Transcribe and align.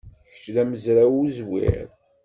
Kečč 0.31 0.45
d 0.55 0.55
amezraw 0.61 1.13
uẓwir. 1.21 1.87